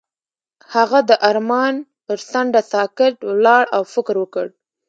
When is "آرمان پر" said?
1.29-2.17